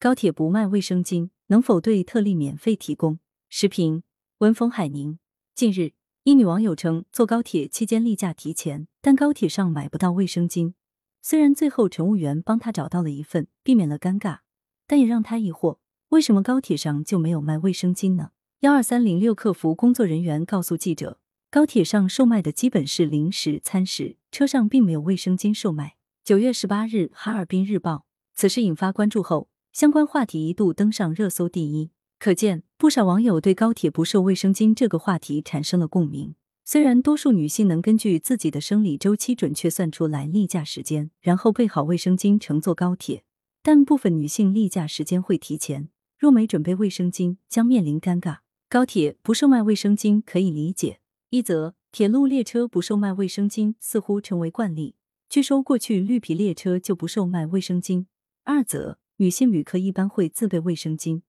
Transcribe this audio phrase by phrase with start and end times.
[0.00, 3.18] 高铁不卖卫生巾，能否对特例免费提供？
[3.48, 4.04] 时评：
[4.38, 5.18] 文峰海宁。
[5.56, 5.90] 近日，
[6.22, 10.74] 一女网友称，坐高铁期间例假提前，但高铁上买不到卫生巾。
[11.20, 14.38] 虽然最后乘务员帮她找到了一份，避免了尴尬，
[14.86, 15.78] 但也让她疑惑：
[16.10, 18.30] 为什么高铁上就没有卖卫生巾呢？
[18.60, 21.18] 幺二三零六客服工作人员告诉记者，
[21.50, 25.96] 高铁上售卖的基本是零食、餐食，车上并没有卫生巾售卖。
[26.22, 27.94] 九月十八日，《哈尔滨日报》
[28.36, 31.92] 此事引发关注后，相关话题一度登上热搜第一。
[32.18, 36.34] 可见，不少网友对高铁不售卫生巾这个话题产生了共鸣。
[36.64, 43.22] 虽然多数女性能根据自己的生理周期准确算出来例假时间，然后备好卫生巾乘坐高铁，
[43.62, 45.88] 但部分女性例假时间会提前，
[46.18, 48.38] 若没准备卫生巾，将面临尴尬。
[48.68, 50.98] 高铁不售卖卫生巾可以理解，
[51.30, 54.96] 一则铁路列车不售卖卫生巾似乎成为惯例，
[55.28, 58.06] 据说过去绿皮列车就不售卖卫生巾；
[58.42, 61.22] 二则女性旅客一般会自备卫生巾，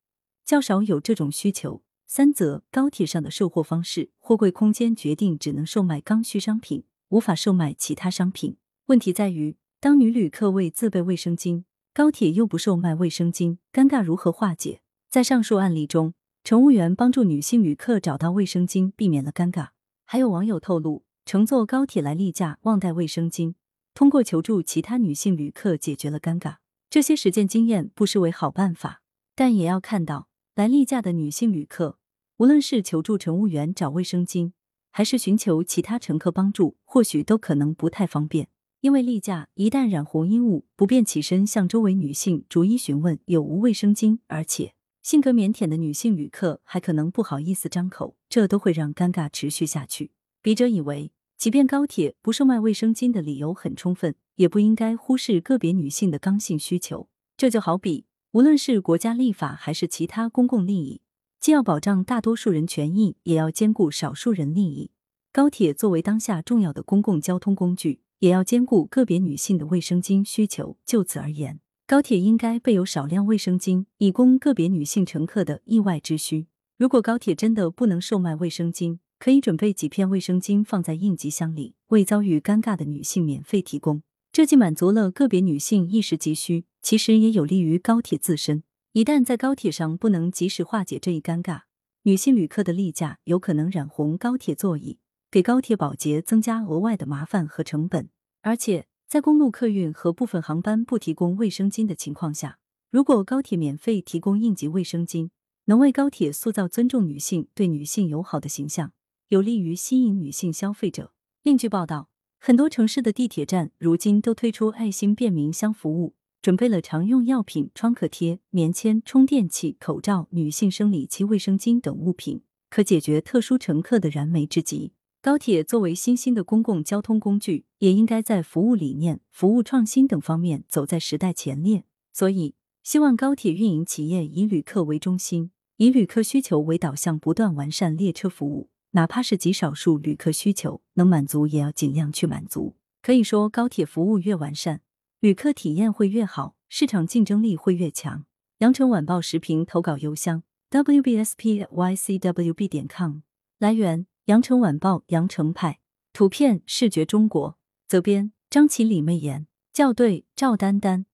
[0.45, 8.57] 较少有这种需求；三则高铁上的售货方式，货柜空间决定只能售卖刚需商品，无法售卖其他商品。
[8.85, 14.81] 问题在于，当女旅客为自备卫生巾，高铁又不售卖卫生巾，尴尬如何化解？
[15.09, 16.13] 在上述案例中。
[16.43, 19.69] 乘务员帮助女性旅客找到卫生巾，避免了尴尬。
[20.05, 23.55] 还有网友透露，乘坐高铁来例假忘带卫生巾，
[23.95, 26.57] 通过求助其他女性旅客解决了尴尬。
[26.89, 29.03] 这些实践经验不失为好办法，
[29.35, 31.99] 但也要看到，来例假的女性旅客，
[32.37, 34.53] 无论是求助乘务员找卫生巾，
[34.89, 38.49] 还是寻求其他乘客帮助，或许都可能不太方便。
[38.81, 44.73] 因为例假一旦染红衣物，不便起身向周围女性逐一询问有无卫生巾，而且。
[45.03, 50.11] 性格腼腆的女性旅客还可能不好意思张口，这都会让尴尬持续下去。
[50.41, 57.09] 笔者以为，即便高铁不售卖卫生巾的理由很充分，也不应该忽视个别女性的刚性需求。
[57.35, 61.01] 这就好比，无论是国家立法还是其他公共利益，
[61.41, 64.91] 既要保障大多数人权益，也要兼顾少数人利益。
[65.33, 70.77] 高铁作为当下重要的公共交通工具，也要兼顾个别女性的卫生巾需求。
[70.85, 71.59] 就此而言。
[71.85, 76.47] 高铁应该备有少量卫生巾，以供个别女性乘客的意外之需。
[76.77, 84.01] 如果高铁真的不能售卖卫生巾，可以准备几片卫生巾放在应急箱里，为遭遇尴尬的女性免费提供。
[84.39, 88.63] 这既满足了个别女性一时急需，其实也有利于高铁自身。
[88.93, 91.63] 一旦在高铁上不能及时化解这一尴尬，
[92.03, 94.97] 女性旅客的例假有可能染红高铁座椅，
[95.29, 98.07] 给高铁保洁增加额外的麻烦和成本，
[98.41, 98.85] 而且。
[99.09, 105.31] 在公路客运和部分航班不提供卫生巾的情况下，如果高铁免费提供应急卫生巾，
[105.65, 108.93] 能为高铁塑造尊重女性、对女性友好的形象，
[109.27, 111.11] 有利于吸引女性消费者。
[111.43, 112.09] 另据报道，
[112.41, 124.93] 很多城市的地铁站如今都推出爱心便民箱服务，准备了常用药品、创可贴、棉签、充电器、口罩、女性生理期卫生巾等物品，可解决特殊乘客的燃眉之急。
[125.21, 131.83] 高铁作为新兴的公共交通工具，也应该在服务理念、服务创新等方面走在时代前列。
[132.13, 138.69] 所以，希望高铁运营企业以旅客为中心，以旅客需求为导向，不断完善列车服务。
[138.91, 142.75] 哪怕是极少数旅客需求能满足，也要尽量去满足。
[143.01, 144.81] 可以说，高铁服务越完善，
[145.19, 148.25] 旅客体验会越好，市场竞争力会越强。
[148.59, 153.21] 羊城晚报时评投稿邮箱：wbspycwb 点 com。
[153.57, 154.05] 来源。
[154.25, 155.79] 羊城晚报羊城派
[156.13, 157.57] 图片视觉中国
[157.87, 161.07] 责编张起李媚妍校对赵丹丹。